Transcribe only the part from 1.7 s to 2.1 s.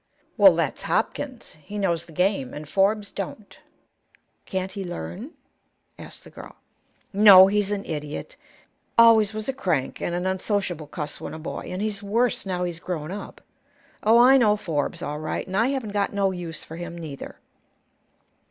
knows